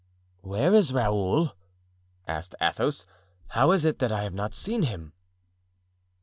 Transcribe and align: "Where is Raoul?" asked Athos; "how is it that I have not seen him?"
"Where 0.41 0.73
is 0.73 0.91
Raoul?" 0.93 1.51
asked 2.27 2.55
Athos; 2.59 3.05
"how 3.49 3.69
is 3.69 3.85
it 3.85 3.99
that 3.99 4.11
I 4.11 4.23
have 4.23 4.33
not 4.33 4.55
seen 4.55 4.81
him?" 4.81 5.13